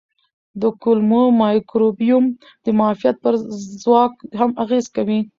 [0.61, 2.25] د کولمو مایکروبیوم
[2.63, 3.33] د معافیت پر
[3.81, 5.19] ځواک هم اغېز کوي.